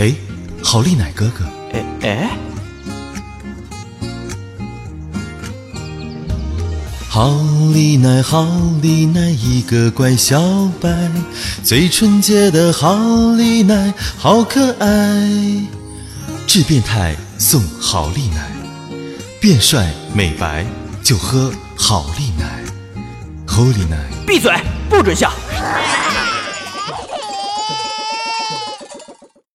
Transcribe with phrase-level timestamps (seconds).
[0.00, 0.14] 哎，
[0.64, 2.30] 好利奶哥哥，哎哎。
[7.06, 7.36] 好
[7.74, 8.48] 利奶，好
[8.80, 10.40] 利奶，一个乖小
[10.80, 10.88] 白，
[11.62, 12.96] 最纯洁的好
[13.36, 15.28] 利奶，好可爱。
[16.46, 18.50] 治变态送好利奶，
[19.38, 20.64] 变帅美白
[21.02, 22.64] 就喝好利奶。
[23.46, 24.50] 好利奶，闭嘴，
[24.88, 25.30] 不准笑。